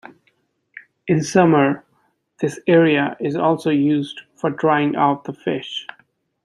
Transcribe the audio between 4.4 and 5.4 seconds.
drying out the